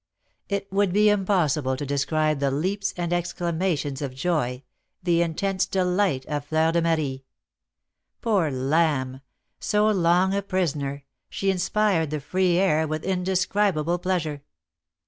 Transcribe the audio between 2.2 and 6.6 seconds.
the leaps and exclamations of joy, the intense delight, of